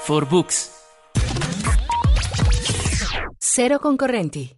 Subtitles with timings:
[0.00, 0.70] For Books.
[3.38, 4.56] Cero concorrenti.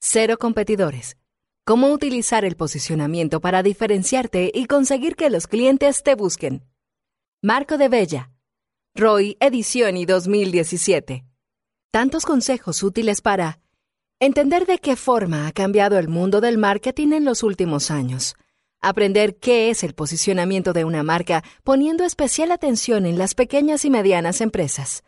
[0.00, 1.16] Cero competidores.
[1.64, 6.64] Cómo utilizar el posicionamiento para diferenciarte y conseguir que los clientes te busquen.
[7.42, 8.30] Marco de Bella.
[8.94, 11.24] Roy, edición y 2017.
[11.90, 13.60] Tantos consejos útiles para
[14.20, 18.36] entender de qué forma ha cambiado el mundo del marketing en los últimos años
[18.82, 23.90] Aprender qué es el posicionamiento de una marca poniendo especial atención en las pequeñas y
[23.90, 25.04] medianas empresas.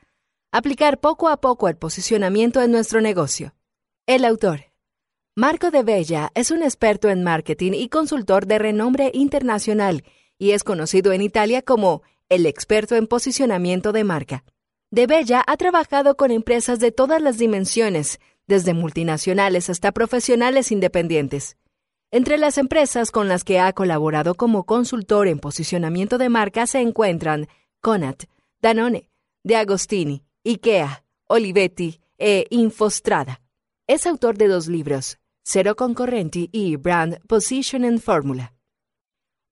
[0.50, 3.54] Aplicar poco a poco el posicionamiento en nuestro negocio.
[4.06, 4.66] El autor.
[5.34, 10.04] Marco de Bella es un experto en marketing y consultor de renombre internacional
[10.36, 14.44] y es conocido en Italia como el experto en posicionamiento de marca.
[14.90, 21.56] De Bella ha trabajado con empresas de todas las dimensiones, desde multinacionales hasta profesionales independientes.
[22.14, 26.80] Entre las empresas con las que ha colaborado como consultor en posicionamiento de marca se
[26.80, 27.48] encuentran
[27.80, 28.24] Conat,
[28.60, 29.08] Danone,
[29.42, 33.40] De Agostini, IKEA, Olivetti e Infostrada.
[33.86, 38.52] Es autor de dos libros, Cero Concorrenti y Brand Positioning Formula.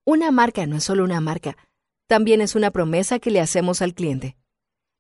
[0.04, 1.56] Una marca no es solo una marca,
[2.08, 4.36] también es una promesa que le hacemos al cliente.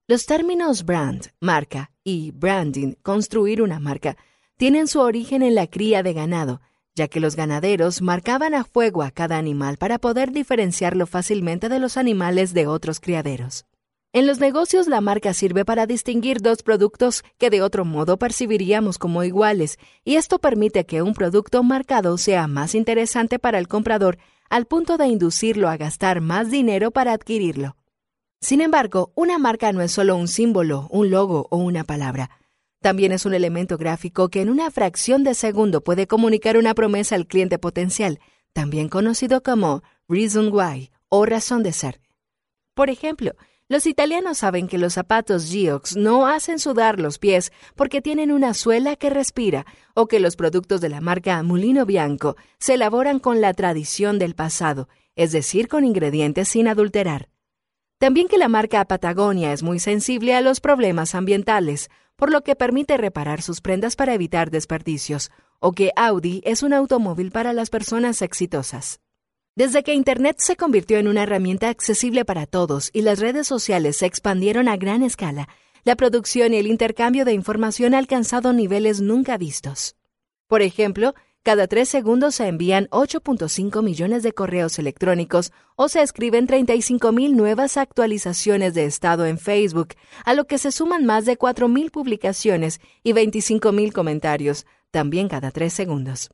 [0.08, 4.16] Los términos brand, marca, y branding, construir una marca,
[4.56, 6.62] tienen su origen en la cría de ganado,
[6.94, 11.78] ya que los ganaderos marcaban a fuego a cada animal para poder diferenciarlo fácilmente de
[11.78, 13.64] los animales de otros criaderos.
[14.12, 18.98] En los negocios la marca sirve para distinguir dos productos que de otro modo percibiríamos
[18.98, 24.18] como iguales, y esto permite que un producto marcado sea más interesante para el comprador
[24.48, 27.76] al punto de inducirlo a gastar más dinero para adquirirlo.
[28.40, 32.30] Sin embargo, una marca no es solo un símbolo, un logo o una palabra.
[32.80, 37.14] También es un elemento gráfico que en una fracción de segundo puede comunicar una promesa
[37.14, 38.20] al cliente potencial,
[38.54, 42.00] también conocido como reason why o razón de ser.
[42.74, 43.32] Por ejemplo,
[43.68, 48.54] los italianos saben que los zapatos Geox no hacen sudar los pies porque tienen una
[48.54, 53.42] suela que respira, o que los productos de la marca Mulino Bianco se elaboran con
[53.42, 57.28] la tradición del pasado, es decir, con ingredientes sin adulterar.
[57.98, 62.54] También que la marca Patagonia es muy sensible a los problemas ambientales, por lo que
[62.54, 67.70] permite reparar sus prendas para evitar desperdicios, o que Audi es un automóvil para las
[67.70, 69.00] personas exitosas.
[69.56, 73.96] Desde que Internet se convirtió en una herramienta accesible para todos y las redes sociales
[73.96, 75.48] se expandieron a gran escala,
[75.82, 79.96] la producción y el intercambio de información ha alcanzado niveles nunca vistos.
[80.46, 86.46] Por ejemplo, cada tres segundos se envían 8.5 millones de correos electrónicos o se escriben
[86.46, 89.94] 35.000 nuevas actualizaciones de estado en Facebook,
[90.26, 95.72] a lo que se suman más de 4.000 publicaciones y 25.000 comentarios, también cada tres
[95.72, 96.28] segundos.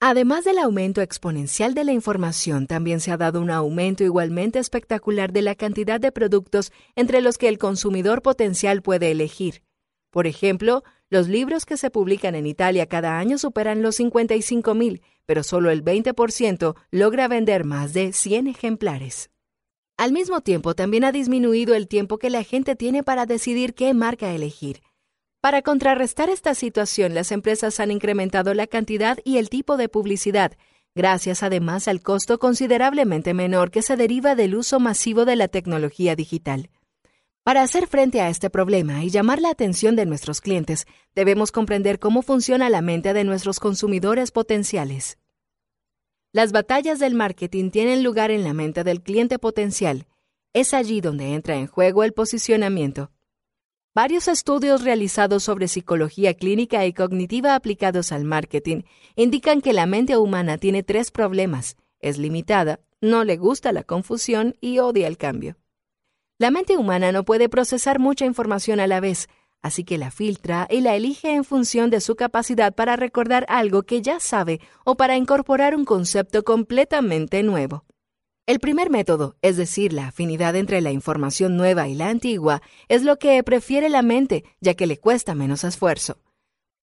[0.00, 5.32] Además del aumento exponencial de la información, también se ha dado un aumento igualmente espectacular
[5.32, 9.62] de la cantidad de productos entre los que el consumidor potencial puede elegir.
[10.10, 15.42] Por ejemplo, los libros que se publican en Italia cada año superan los 55.000, pero
[15.42, 19.30] solo el 20% logra vender más de 100 ejemplares.
[19.96, 23.94] Al mismo tiempo, también ha disminuido el tiempo que la gente tiene para decidir qué
[23.94, 24.80] marca elegir.
[25.40, 30.52] Para contrarrestar esta situación, las empresas han incrementado la cantidad y el tipo de publicidad,
[30.94, 36.16] gracias además al costo considerablemente menor que se deriva del uso masivo de la tecnología
[36.16, 36.70] digital.
[37.42, 41.98] Para hacer frente a este problema y llamar la atención de nuestros clientes, debemos comprender
[41.98, 45.18] cómo funciona la mente de nuestros consumidores potenciales.
[46.32, 50.06] Las batallas del marketing tienen lugar en la mente del cliente potencial.
[50.52, 53.10] Es allí donde entra en juego el posicionamiento.
[53.94, 58.82] Varios estudios realizados sobre psicología clínica y cognitiva aplicados al marketing
[59.16, 61.76] indican que la mente humana tiene tres problemas.
[61.98, 65.56] Es limitada, no le gusta la confusión y odia el cambio.
[66.40, 69.28] La mente humana no puede procesar mucha información a la vez,
[69.60, 73.82] así que la filtra y la elige en función de su capacidad para recordar algo
[73.82, 77.86] que ya sabe o para incorporar un concepto completamente nuevo.
[78.46, 83.02] El primer método, es decir, la afinidad entre la información nueva y la antigua, es
[83.02, 86.18] lo que prefiere la mente, ya que le cuesta menos esfuerzo.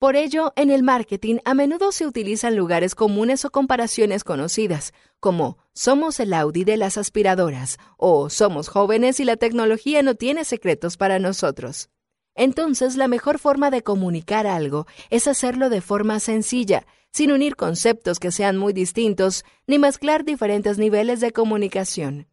[0.06, 5.58] Por ello, en el marketing a menudo se utilizan lugares comunes o comparaciones conocidas, como
[5.74, 10.96] somos el Audi de las aspiradoras o somos jóvenes y la tecnología no tiene secretos
[10.96, 11.90] para nosotros.
[12.36, 18.20] Entonces, la mejor forma de comunicar algo es hacerlo de forma sencilla, sin unir conceptos
[18.20, 22.28] que sean muy distintos, ni mezclar diferentes niveles de comunicación.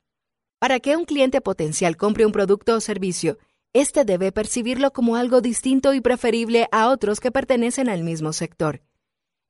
[0.58, 3.38] Para que un cliente potencial compre un producto o servicio,
[3.72, 8.82] éste debe percibirlo como algo distinto y preferible a otros que pertenecen al mismo sector.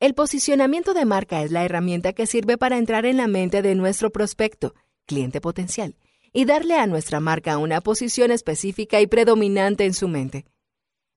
[0.01, 3.75] El posicionamiento de marca es la herramienta que sirve para entrar en la mente de
[3.75, 4.75] nuestro prospecto,
[5.07, 5.97] cliente potencial,
[6.33, 10.47] y darle a nuestra marca una posición específica y predominante en su mente.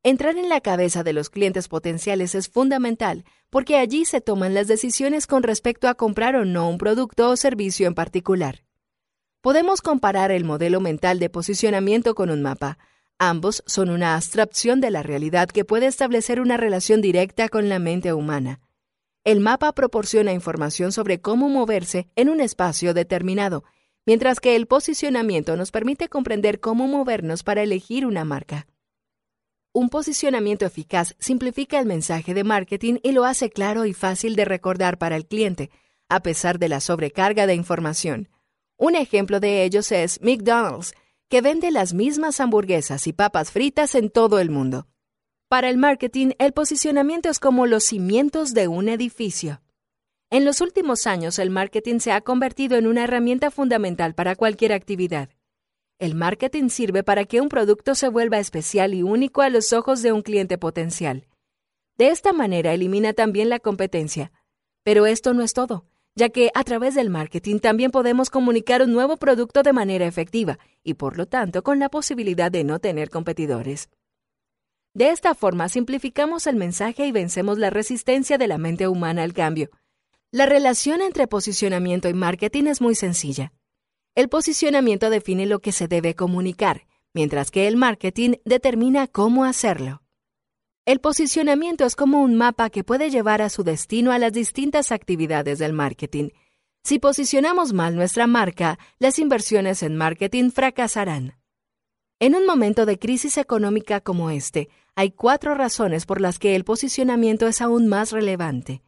[0.03, 4.67] Entrar en la cabeza de los clientes potenciales es fundamental porque allí se toman las
[4.67, 8.65] decisiones con respecto a comprar o no un producto o servicio en particular.
[9.41, 12.77] Podemos comparar el modelo mental de posicionamiento con un mapa.
[13.19, 17.79] Ambos son una abstracción de la realidad que puede establecer una relación directa con la
[17.79, 18.59] mente humana.
[19.23, 23.63] El mapa proporciona información sobre cómo moverse en un espacio determinado
[24.05, 28.67] mientras que el posicionamiento nos permite comprender cómo movernos para elegir una marca.
[29.73, 34.45] Un posicionamiento eficaz simplifica el mensaje de marketing y lo hace claro y fácil de
[34.45, 35.69] recordar para el cliente,
[36.07, 38.29] a pesar de la sobrecarga de información.
[38.77, 40.93] Un ejemplo de ellos es McDonald's,
[41.29, 44.87] que vende las mismas hamburguesas y papas fritas en todo el mundo.
[45.47, 49.61] Para el marketing, el posicionamiento es como los cimientos de un edificio.
[50.29, 54.73] En los últimos años, el marketing se ha convertido en una herramienta fundamental para cualquier
[54.73, 55.29] actividad.
[55.97, 60.01] El marketing sirve para que un producto se vuelva especial y único a los ojos
[60.01, 61.27] de un cliente potencial.
[61.97, 64.31] De esta manera elimina también la competencia.
[64.83, 68.93] Pero esto no es todo, ya que a través del marketing también podemos comunicar un
[68.93, 73.09] nuevo producto de manera efectiva y por lo tanto con la posibilidad de no tener
[73.09, 73.89] competidores.
[74.93, 79.33] De esta forma simplificamos el mensaje y vencemos la resistencia de la mente humana al
[79.33, 79.69] cambio
[80.35, 83.53] la relación entre posicionamiento y marketing es muy sencilla.
[84.15, 90.01] El posicionamiento define lo que se debe comunicar, mientras que el marketing determina cómo hacerlo.
[90.85, 94.91] El posicionamiento es como un mapa que puede llevar a su destino a las distintas
[94.91, 96.29] actividades del marketing.
[96.83, 101.39] Si posicionamos mal nuestra marca, las inversiones en marketing fracasarán.
[102.19, 106.63] En un momento de crisis económica como este, hay cuatro razones por las que el
[106.63, 108.83] posicionamiento es aún más relevante.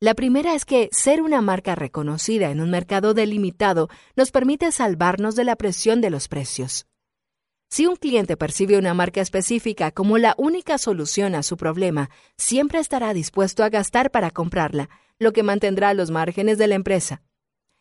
[0.00, 5.36] La primera es que ser una marca reconocida en un mercado delimitado nos permite salvarnos
[5.36, 6.86] de la presión de los precios.
[7.72, 12.78] Si un cliente percibe una marca específica como la única solución a su problema, siempre
[12.78, 17.22] estará dispuesto a gastar para comprarla, lo que mantendrá los márgenes de la empresa.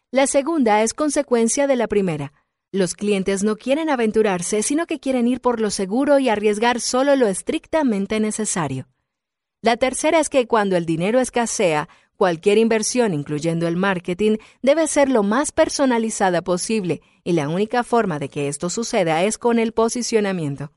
[0.10, 2.32] La segunda es consecuencia de la primera.
[2.72, 7.18] Los clientes no quieren aventurarse, sino que quieren ir por lo seguro y arriesgar solo
[7.18, 8.88] lo estrictamente necesario.
[9.62, 11.90] La tercera es que cuando el dinero escasea,
[12.22, 18.20] Cualquier inversión, incluyendo el marketing, debe ser lo más personalizada posible y la única forma
[18.20, 20.72] de que esto suceda es con el posicionamiento.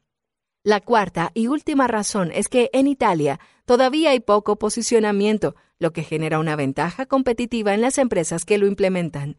[0.63, 6.03] La cuarta y última razón es que en Italia todavía hay poco posicionamiento, lo que
[6.03, 9.37] genera una ventaja competitiva en las empresas que lo implementan.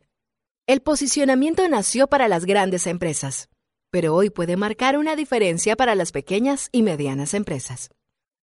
[0.68, 3.50] El posicionamiento nació para las grandes empresas,
[3.90, 7.90] pero hoy puede marcar una diferencia para las pequeñas y medianas empresas.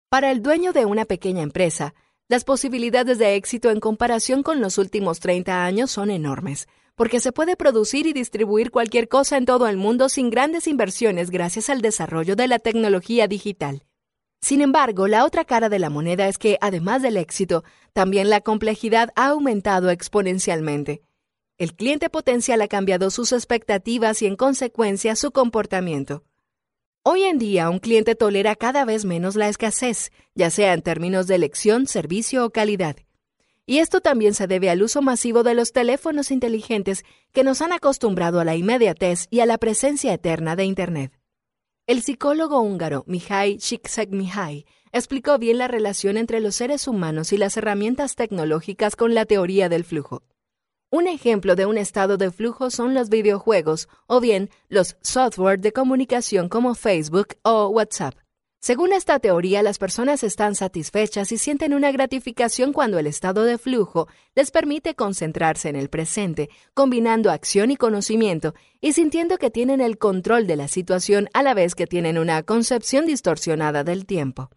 [0.08, 1.94] Para el dueño de una pequeña empresa,
[2.32, 7.31] las posibilidades de éxito en comparación con los últimos 30 años son enormes, porque se
[7.31, 11.82] puede producir y distribuir cualquier cosa en todo el mundo sin grandes inversiones gracias al
[11.82, 13.82] desarrollo de la tecnología digital.
[14.41, 18.41] Sin embargo, la otra cara de la moneda es que, además del éxito, también la
[18.41, 21.03] complejidad ha aumentado exponencialmente.
[21.58, 26.24] El cliente potencial ha cambiado sus expectativas y, en consecuencia, su comportamiento.
[27.05, 31.27] Hoy en día un cliente tolera cada vez menos la escasez, ya sea en términos
[31.27, 32.94] de elección, servicio o calidad.
[33.67, 37.73] Y esto también se debe al uso masivo de los teléfonos inteligentes que nos han
[37.73, 41.19] acostumbrado a la inmediatez y a la presencia eterna de Internet.
[41.89, 47.56] El psicólogo húngaro Mihai Csikszentmihalyi explicó bien la relación entre los seres humanos y las
[47.56, 50.23] herramientas tecnológicas con la teoría del flujo.
[50.94, 55.72] Un ejemplo de un estado de flujo son los videojuegos o bien los software de
[55.72, 58.15] comunicación como Facebook o WhatsApp.
[58.61, 63.56] Según esta teoría, las personas están satisfechas y sienten una gratificación cuando el estado de
[63.56, 69.81] flujo les permite concentrarse en el presente, combinando acción y conocimiento y sintiendo que tienen
[69.81, 74.51] el control de la situación a la vez que tienen una concepción distorsionada del tiempo.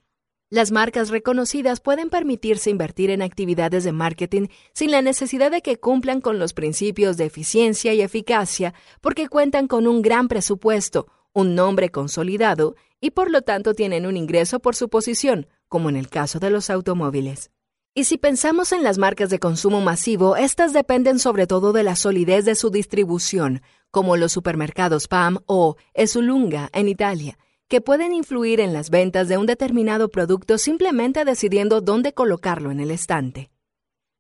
[0.52, 5.78] Las marcas reconocidas pueden permitirse invertir en actividades de marketing sin la necesidad de que
[5.78, 11.56] cumplan con los principios de eficiencia y eficacia porque cuentan con un gran presupuesto, un
[11.56, 16.10] nombre consolidado y por lo tanto tienen un ingreso por su posición, como en el
[16.10, 17.50] caso de los automóviles.
[17.96, 21.96] Y si pensamos en las marcas de consumo masivo, estas dependen sobre todo de la
[21.96, 28.60] solidez de su distribución, como los supermercados PAM o Esulunga en Italia, que pueden influir
[28.60, 33.50] en las ventas de un determinado producto simplemente decidiendo dónde colocarlo en el estante.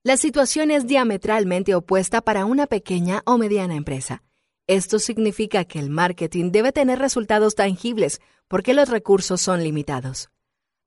[0.03, 4.23] La situación es diametralmente opuesta para una pequeña o mediana empresa.
[4.67, 10.29] Esto significa que el marketing debe tener resultados tangibles porque los recursos son limitados.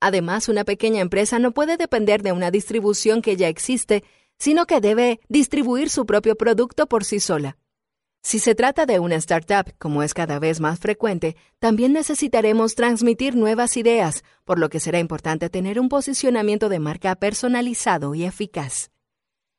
[0.00, 4.04] Además, una pequeña empresa no puede depender de una distribución que ya existe,
[4.38, 7.56] sino que debe distribuir su propio producto por sí sola.
[8.22, 13.36] Si se trata de una startup, como es cada vez más frecuente, también necesitaremos transmitir
[13.36, 18.90] nuevas ideas, por lo que será importante tener un posicionamiento de marca personalizado y eficaz.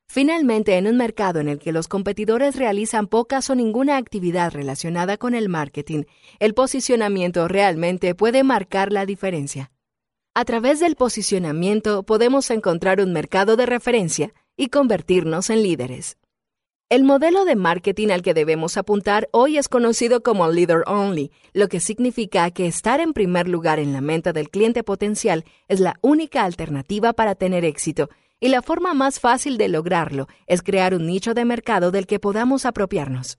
[0.06, 5.16] Finalmente, en un mercado en el que los competidores realizan pocas o ninguna actividad relacionada
[5.16, 6.02] con el marketing,
[6.40, 9.70] el posicionamiento realmente puede marcar la diferencia.
[10.34, 16.19] A través del posicionamiento podemos encontrar un mercado de referencia y convertirnos en líderes.
[16.90, 21.68] El modelo de marketing al que debemos apuntar hoy es conocido como Leader Only, lo
[21.68, 25.94] que significa que estar en primer lugar en la mente del cliente potencial es la
[26.00, 31.06] única alternativa para tener éxito, y la forma más fácil de lograrlo es crear un
[31.06, 33.38] nicho de mercado del que podamos apropiarnos.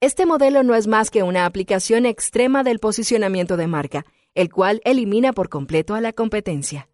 [0.00, 4.80] Este modelo no es más que una aplicación extrema del posicionamiento de marca, el cual
[4.86, 6.88] elimina por completo a la competencia.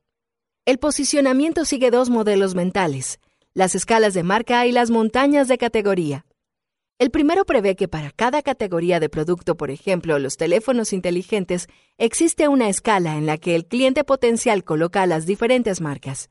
[0.65, 3.21] El posicionamiento sigue dos modelos mentales,
[3.59, 6.25] las escalas de marca y las montañas de categoría.
[6.97, 12.47] El primero prevé que para cada categoría de producto, por ejemplo, los teléfonos inteligentes, existe
[12.47, 16.31] una escala en la que el cliente potencial coloca las diferentes marcas.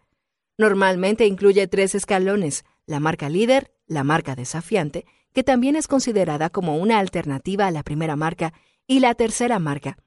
[0.57, 6.77] Normalmente incluye tres escalones, la marca líder, la marca desafiante, que también es considerada como
[6.77, 8.53] una alternativa a la primera marca,
[8.87, 9.97] y la tercera marca,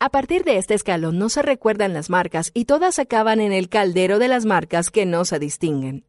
[0.00, 3.68] a partir de este escalón no se recuerdan las marcas y todas acaban en el
[3.68, 6.06] caldero de las marcas que no se distinguen.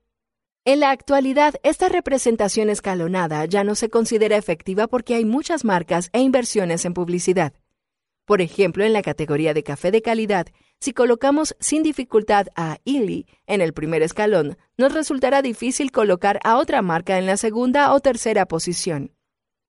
[0.68, 6.10] En la actualidad, esta representación escalonada ya no se considera efectiva porque hay muchas marcas
[6.12, 7.54] e inversiones en publicidad.
[8.26, 10.48] Por ejemplo, en la categoría de café de calidad,
[10.80, 16.58] si colocamos sin dificultad a Illy en el primer escalón, nos resultará difícil colocar a
[16.58, 19.12] otra marca en la segunda o tercera posición.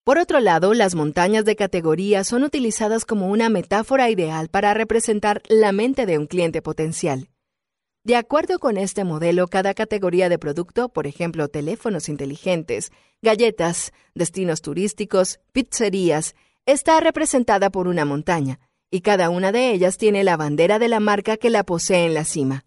[0.02, 5.42] Por otro lado, las montañas de categoría son utilizadas como una metáfora ideal para representar
[5.50, 7.28] la mente de un cliente potencial.
[8.06, 14.62] De acuerdo con este modelo, cada categoría de producto, por ejemplo, teléfonos inteligentes, galletas, destinos
[14.62, 16.36] turísticos, pizzerías,
[16.66, 18.60] está representada por una montaña,
[18.92, 22.14] y cada una de ellas tiene la bandera de la marca que la posee en
[22.14, 22.64] la cima.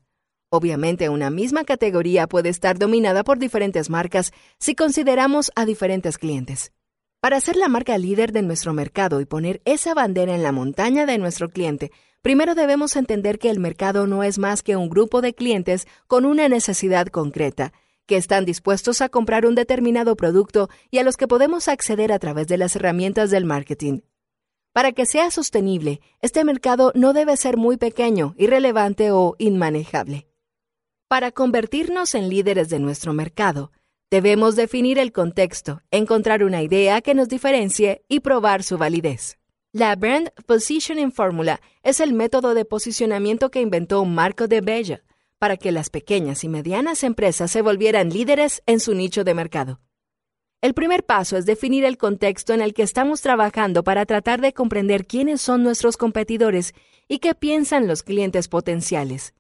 [0.50, 6.74] Obviamente, una misma categoría puede estar dominada por diferentes marcas si consideramos a diferentes clientes.
[7.22, 11.06] Para ser la marca líder de nuestro mercado y poner esa bandera en la montaña
[11.06, 15.22] de nuestro cliente, primero debemos entender que el mercado no es más que un grupo
[15.22, 17.74] de clientes con una necesidad concreta,
[18.06, 22.20] que están dispuestos a comprar un determinado producto y a los que podemos acceder a
[22.20, 24.02] través de las herramientas del marketing.
[24.74, 30.28] Para que sea sostenible, este mercado no debe ser muy pequeño, irrelevante o inmanejable.
[31.08, 33.72] Para convertirnos en líderes de nuestro mercado,
[34.12, 39.39] Debemos definir el contexto, encontrar una idea que nos diferencie y probar su validez.
[39.72, 45.04] La Brand Positioning Formula es el método de posicionamiento que inventó Marco de Bella
[45.38, 49.80] para que las pequeñas y medianas empresas se volvieran líderes en su nicho de mercado.
[50.62, 54.54] El primer paso es definir el contexto en el que estamos trabajando para tratar de
[54.54, 56.74] comprender quiénes son nuestros competidores
[57.08, 59.36] y qué piensan los clientes potenciales.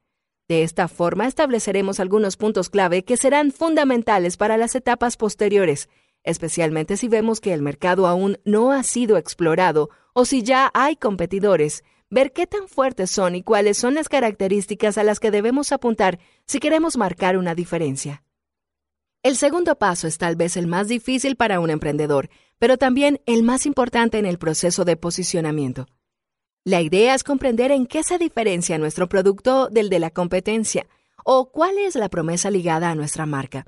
[0.47, 5.89] De esta forma estableceremos algunos puntos clave que serán fundamentales para las etapas posteriores,
[6.23, 10.95] especialmente si vemos que el mercado aún no ha sido explorado o si ya hay
[10.95, 15.71] competidores, ver qué tan fuertes son y cuáles son las características a las que debemos
[15.71, 18.23] apuntar si queremos marcar una diferencia.
[19.21, 23.43] El segundo paso es tal vez el más difícil para un emprendedor, pero también el
[23.43, 25.87] más importante en el proceso de posicionamiento.
[26.63, 30.87] La idea es comprender en qué se diferencia nuestro producto del de la competencia
[31.25, 33.65] o cuál es la promesa ligada a nuestra marca.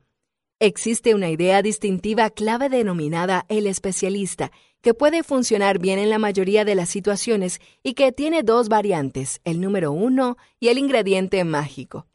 [0.63, 4.51] Existe una idea distintiva clave denominada el especialista,
[4.81, 9.41] que puede funcionar bien en la mayoría de las situaciones y que tiene dos variantes,
[9.43, 12.05] el número uno y el ingrediente mágico.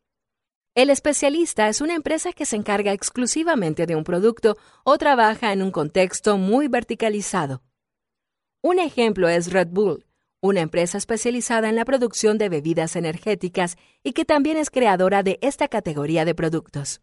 [0.77, 5.61] El especialista es una empresa que se encarga exclusivamente de un producto o trabaja en
[5.61, 7.65] un contexto muy verticalizado.
[8.63, 10.07] Un ejemplo es Red Bull,
[10.41, 15.41] una empresa especializada en la producción de bebidas energéticas y que también es creadora de
[15.43, 17.01] esta categoría de productos.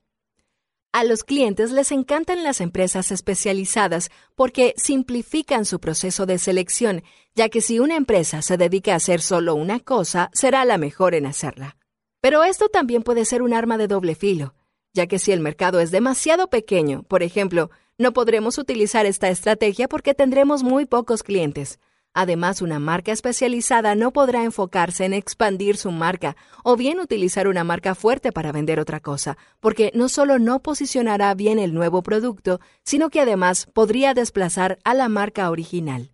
[0.95, 7.01] A los clientes les encantan las empresas especializadas porque simplifican su proceso de selección,
[7.33, 11.15] ya que si una empresa se dedica a hacer solo una cosa, será la mejor
[11.15, 11.77] en hacerla.
[12.21, 14.53] Pero esto también puede ser un arma de doble filo,
[14.93, 19.88] ya que si el mercado es demasiado pequeño, por ejemplo, no podremos utilizar esta estrategia
[19.88, 21.79] porque tendremos muy pocos clientes.
[22.15, 27.63] Además, una marca especializada no podrá enfocarse en expandir su marca o bien utilizar una
[27.63, 32.60] marca fuerte para vender otra cosa, porque no solo no posicionará bien el nuevo producto,
[32.84, 36.12] sino que además podría desplazar a la marca original.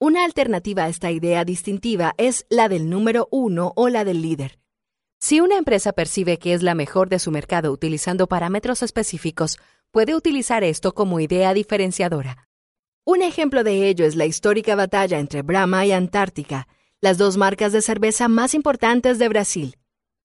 [0.00, 4.58] Una alternativa a esta idea distintiva es la del número uno o la del líder.
[5.20, 9.58] Si una empresa percibe que es la mejor de su mercado utilizando parámetros específicos,
[9.90, 12.48] puede utilizar esto como idea diferenciadora.
[13.10, 16.68] Un ejemplo de ello es la histórica batalla entre Brahma y Antártica,
[17.00, 19.78] las dos marcas de cerveza más importantes de Brasil.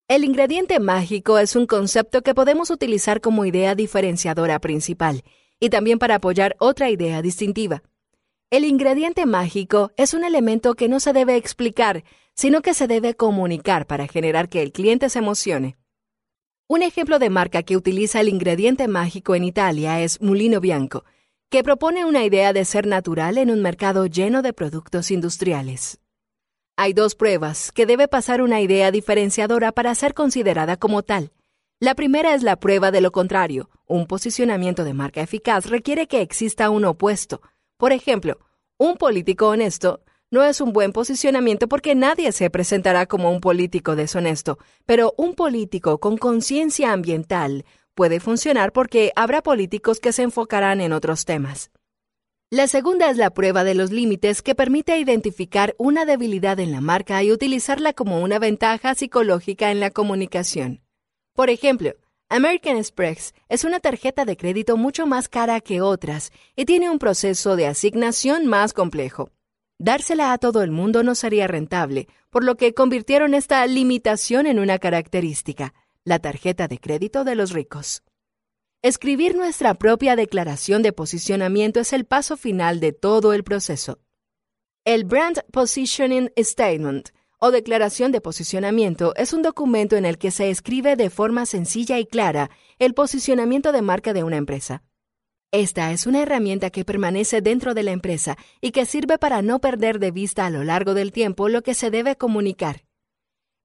[0.09, 5.23] El ingrediente mágico es un concepto que podemos utilizar como idea diferenciadora principal
[5.61, 7.83] y también para apoyar otra idea distintiva.
[8.49, 12.03] El ingrediente mágico es un elemento que no se debe explicar,
[12.35, 15.77] sino que se debe comunicar para generar que el cliente se emocione.
[16.67, 21.05] Un ejemplo de marca que utiliza el ingrediente mágico en Italia es Mulino Bianco,
[21.53, 25.99] que propone una idea de ser natural en un mercado lleno de productos industriales.
[26.77, 31.31] Hay dos pruebas que debe pasar una idea diferenciadora para ser considerada como tal.
[31.79, 33.69] La primera es la prueba de lo contrario.
[33.85, 37.43] Un posicionamiento de marca eficaz requiere que exista un opuesto.
[37.77, 38.39] Por ejemplo,
[38.79, 43.95] un político honesto no es un buen posicionamiento porque nadie se presentará como un político
[43.95, 44.57] deshonesto,
[44.87, 47.63] pero un político con conciencia ambiental
[47.95, 51.71] puede funcionar porque habrá políticos que se enfocarán en otros temas.
[52.49, 56.81] La segunda es la prueba de los límites que permite identificar una debilidad en la
[56.81, 60.83] marca y utilizarla como una ventaja psicológica en la comunicación.
[61.33, 61.93] Por ejemplo,
[62.29, 66.99] American Express es una tarjeta de crédito mucho más cara que otras y tiene un
[66.99, 69.31] proceso de asignación más complejo.
[69.79, 74.59] Dársela a todo el mundo no sería rentable, por lo que convirtieron esta limitación en
[74.59, 75.73] una característica
[76.05, 78.03] la tarjeta de crédito de los ricos.
[78.81, 83.99] Escribir nuestra propia declaración de posicionamiento es el paso final de todo el proceso.
[84.83, 90.49] El Brand Positioning Statement o declaración de posicionamiento es un documento en el que se
[90.49, 94.83] escribe de forma sencilla y clara el posicionamiento de marca de una empresa.
[95.51, 99.59] Esta es una herramienta que permanece dentro de la empresa y que sirve para no
[99.59, 102.83] perder de vista a lo largo del tiempo lo que se debe comunicar.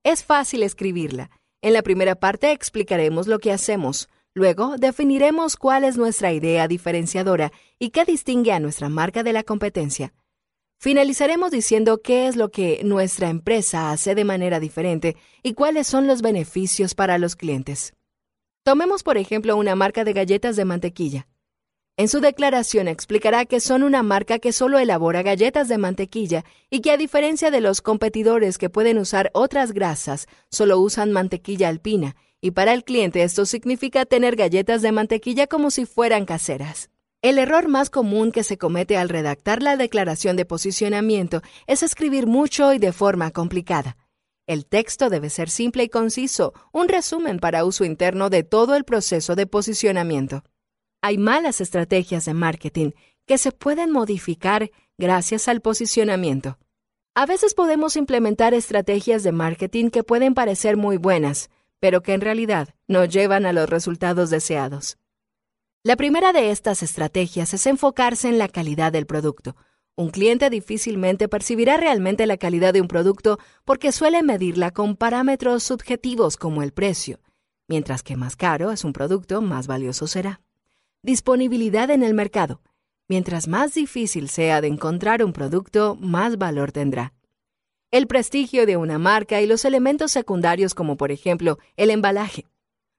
[0.04, 5.96] Es fácil escribirla en la primera parte explicaremos lo que hacemos, luego definiremos cuál es
[5.96, 10.14] nuestra idea diferenciadora y qué distingue a nuestra marca de la competencia.
[10.80, 16.06] Finalizaremos diciendo qué es lo que nuestra empresa hace de manera diferente y cuáles son
[16.06, 17.94] los beneficios para los clientes.
[18.62, 21.26] Tomemos por ejemplo una marca de galletas de mantequilla.
[21.98, 26.80] En su declaración explicará que son una marca que solo elabora galletas de mantequilla y
[26.80, 32.14] que a diferencia de los competidores que pueden usar otras grasas, solo usan mantequilla alpina,
[32.40, 36.88] y para el cliente esto significa tener galletas de mantequilla como si fueran caseras.
[37.20, 42.28] El error más común que se comete al redactar la declaración de posicionamiento es escribir
[42.28, 43.96] mucho y de forma complicada.
[44.46, 48.84] El texto debe ser simple y conciso, un resumen para uso interno de todo el
[48.84, 50.44] proceso de posicionamiento.
[51.08, 52.90] Hay malas estrategias de marketing
[53.24, 56.58] que se pueden modificar gracias al posicionamiento.
[57.14, 61.48] A veces podemos implementar estrategias de marketing que pueden parecer muy buenas,
[61.80, 64.98] pero que en realidad no llevan a los resultados deseados.
[65.82, 69.56] La primera de estas estrategias es enfocarse en la calidad del producto.
[69.96, 75.62] Un cliente difícilmente percibirá realmente la calidad de un producto porque suele medirla con parámetros
[75.62, 77.18] subjetivos como el precio.
[77.66, 80.42] Mientras que más caro es un producto, más valioso será.
[81.02, 82.60] Disponibilidad en el mercado.
[83.08, 87.14] Mientras más difícil sea de encontrar un producto, más valor tendrá.
[87.92, 92.46] El prestigio de una marca y los elementos secundarios como por ejemplo el embalaje.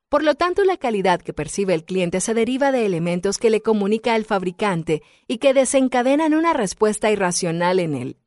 [0.07, 3.61] Por lo tanto, la calidad que percibe el cliente se deriva de elementos que le
[3.61, 8.17] comunica el fabricante y que desencadenan una respuesta irracional en él.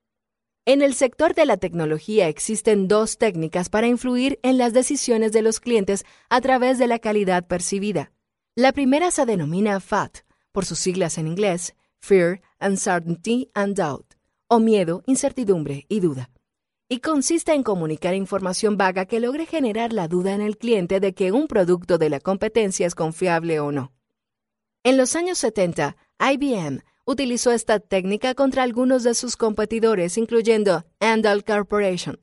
[0.66, 5.40] En el sector de la tecnología existen dos técnicas para influir en las decisiones de
[5.40, 8.12] los clientes a través de la calidad percibida.
[8.54, 14.12] La primera se denomina FAT, por sus siglas en inglés, Fear, Uncertainty and Doubt,
[14.46, 16.28] o miedo, incertidumbre y duda.
[16.86, 21.14] Y consiste en comunicar información vaga que logre generar la duda en el cliente de
[21.14, 23.94] que un producto de la competencia es confiable o no.
[24.84, 31.42] En los años 70, IBM utilizó esta técnica contra algunos de sus competidores, incluyendo Andal
[31.44, 32.20] Corporation.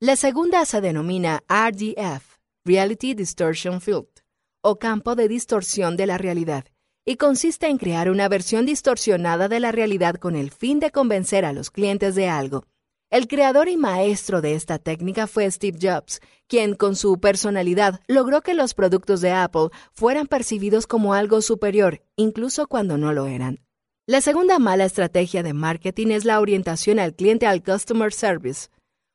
[0.00, 4.17] La segunda se denomina RDF, Reality Distortion Field
[4.60, 6.64] o campo de distorsión de la realidad,
[7.04, 11.44] y consiste en crear una versión distorsionada de la realidad con el fin de convencer
[11.44, 12.64] a los clientes de algo.
[13.10, 18.42] El creador y maestro de esta técnica fue Steve Jobs, quien con su personalidad logró
[18.42, 23.60] que los productos de Apple fueran percibidos como algo superior, incluso cuando no lo eran.
[24.06, 28.68] La segunda mala estrategia de marketing es la orientación al cliente al customer service,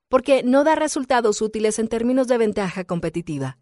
[0.09, 3.59] porque no da resultados útiles en términos de ventaja competitiva.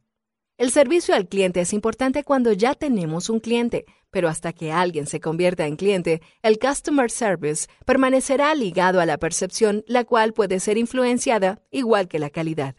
[0.62, 5.08] El servicio al cliente es importante cuando ya tenemos un cliente, pero hasta que alguien
[5.08, 10.60] se convierta en cliente, el customer service permanecerá ligado a la percepción, la cual puede
[10.60, 12.76] ser influenciada igual que la calidad.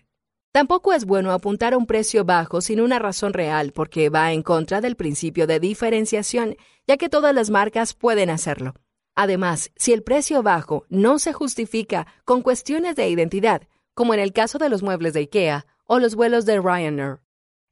[0.53, 4.45] Tampoco es bueno apuntar a un precio bajo sin una razón real porque va en
[4.45, 6.55] contra del principio de diferenciación,
[6.87, 8.75] ya que todas las marcas pueden hacerlo.
[9.17, 14.33] Además, si el precio bajo no se justifica con cuestiones de identidad, como en el
[14.33, 17.22] caso de los muebles de IKEA o los vuelos de Ryanair,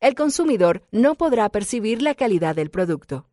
[0.01, 3.27] el consumidor no podrá percibir la calidad del producto.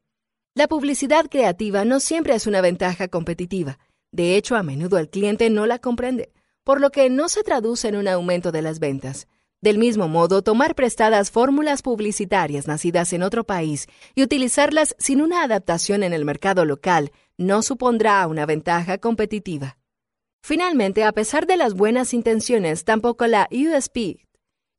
[0.53, 3.79] La publicidad creativa no siempre es una ventaja competitiva.
[4.11, 7.87] De hecho, a menudo el cliente no la comprende, por lo que no se traduce
[7.87, 9.27] en un aumento de las ventas.
[9.61, 15.43] Del mismo modo, tomar prestadas fórmulas publicitarias nacidas en otro país y utilizarlas sin una
[15.43, 19.77] adaptación en el mercado local no supondrá una ventaja competitiva.
[20.43, 24.26] Finalmente, a pesar de las buenas intenciones, tampoco la USP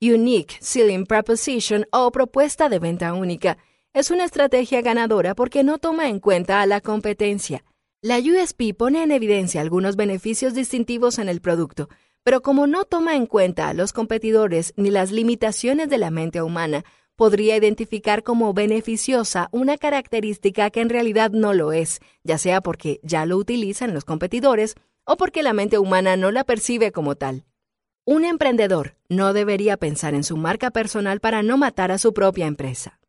[0.01, 3.59] Unique Selling Proposition o propuesta de venta única
[3.93, 7.65] es una estrategia ganadora porque no toma en cuenta a la competencia.
[8.01, 11.89] La USP pone en evidencia algunos beneficios distintivos en el producto,
[12.23, 16.43] pero como no toma en cuenta a los competidores ni las limitaciones de la mente
[16.43, 16.85] humana,
[17.17, 23.01] podría identificar como beneficiosa una característica que en realidad no lo es, ya sea porque
[23.03, 27.43] ya lo utilizan los competidores o porque la mente humana no la percibe como tal.
[28.11, 32.47] Un emprendedor no debería pensar en su marca personal para no matar a su propia
[32.47, 33.01] empresa.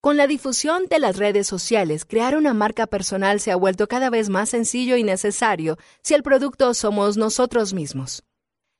[0.00, 4.08] Con la difusión de las redes sociales, crear una marca personal se ha vuelto cada
[4.08, 8.22] vez más sencillo y necesario si el producto somos nosotros mismos.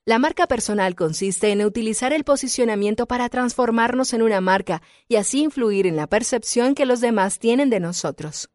[0.04, 5.42] La marca personal consiste en utilizar el posicionamiento para transformarnos en una marca y así
[5.42, 8.50] influir en la percepción que los demás tienen de nosotros.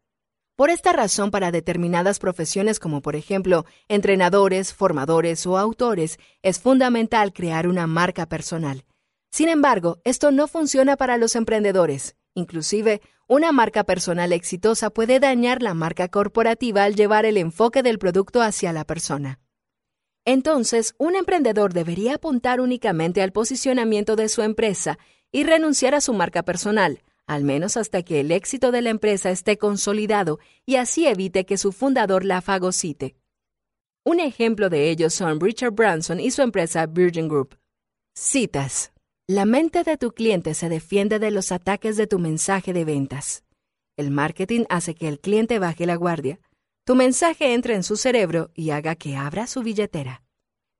[0.54, 7.32] Por esta razón, para determinadas profesiones como por ejemplo entrenadores, formadores o autores, es fundamental
[7.32, 8.84] crear una marca personal.
[9.30, 12.16] Sin embargo, esto no funciona para los emprendedores.
[12.34, 17.98] Inclusive, una marca personal exitosa puede dañar la marca corporativa al llevar el enfoque del
[17.98, 19.40] producto hacia la persona.
[20.26, 24.98] Entonces, un emprendedor debería apuntar únicamente al posicionamiento de su empresa
[25.32, 29.30] y renunciar a su marca personal, al menos hasta que el éxito de la empresa
[29.30, 33.16] esté consolidado y así evite que su fundador la fagocite.
[34.04, 37.56] Un ejemplo de ello son Richard Branson y su empresa Virgin Group.
[38.14, 38.92] Citas.
[39.28, 43.44] La mente de tu cliente se defiende de los ataques de tu mensaje de ventas.
[43.96, 46.40] El marketing hace que el cliente baje la guardia.
[46.84, 50.24] Tu mensaje entre en su cerebro y haga que abra su billetera.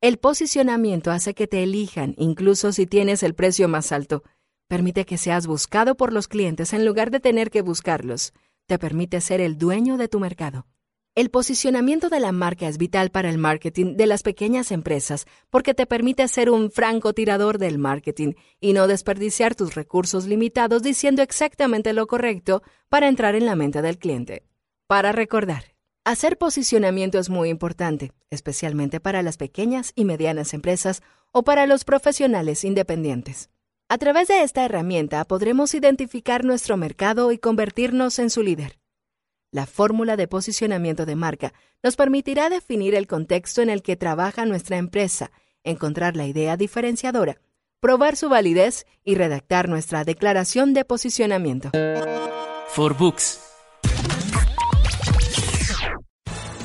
[0.01, 4.25] El posicionamiento hace que te elijan incluso si tienes el precio más alto
[4.73, 8.33] Permite que seas buscado por los clientes en lugar de tener que buscarlos.
[8.65, 10.67] Te permite ser el dueño de tu mercado.
[11.15, 15.75] El posicionamiento de la marca es vital para el marketing de las pequeñas empresas porque
[15.75, 21.93] te permite ser un francotirador del marketing y no desperdiciar tus recursos limitados diciendo exactamente
[21.93, 24.43] lo correcto para entrar en la mente del cliente.
[24.87, 25.65] Para recordar,
[26.05, 31.85] hacer posicionamiento es muy importante, especialmente para las pequeñas y medianas empresas o para los
[31.85, 33.52] profesionales independientes.
[33.93, 38.79] A través de esta herramienta podremos identificar nuestro mercado y convertirnos en su líder.
[39.51, 41.53] La fórmula de posicionamiento de marca
[41.83, 45.31] nos permitirá definir el contexto en el que trabaja nuestra empresa,
[45.63, 47.43] encontrar la idea diferenciadora,
[47.81, 51.71] probar su validez y redactar nuestra declaración de posicionamiento.
[52.69, 53.52] For Books